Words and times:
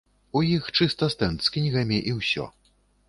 У 0.39 0.41
іх 0.53 0.63
чыста 0.77 1.09
стэнд 1.15 1.45
з 1.49 1.53
кнігамі 1.57 2.01
і 2.13 2.15
ўсё. 2.21 2.47